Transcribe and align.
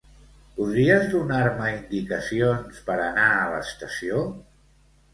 Podries 0.53 1.05
donar-me 1.11 1.69
indicacions 1.83 2.83
per 2.91 2.99
anar 3.07 3.31
a 3.39 3.49
l'estació? 3.55 4.29